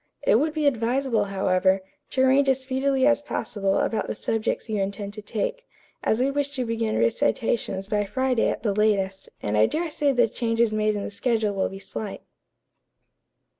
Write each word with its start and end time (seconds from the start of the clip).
It 0.23 0.39
would 0.39 0.53
be 0.55 0.65
advisable, 0.65 1.25
however, 1.25 1.83
to 2.09 2.21
arrange 2.23 2.49
as 2.49 2.63
speedily 2.63 3.05
as 3.05 3.21
possible 3.21 3.77
about 3.77 4.07
the 4.07 4.15
subjects 4.15 4.67
you 4.67 4.81
intend 4.81 5.13
to 5.13 5.21
take, 5.21 5.67
as 6.03 6.19
we 6.19 6.31
wish 6.31 6.55
to 6.55 6.65
begin 6.65 6.97
recitations 6.97 7.87
by 7.87 8.05
Friday 8.05 8.49
at 8.49 8.63
the 8.63 8.73
latest, 8.73 9.29
and 9.43 9.55
I 9.55 9.67
dare 9.67 9.91
say 9.91 10.11
the 10.11 10.27
changes 10.27 10.73
made 10.73 10.95
in 10.95 11.03
the 11.03 11.11
schedule 11.11 11.53
will 11.53 11.69
be 11.69 11.77
slight." 11.77 12.23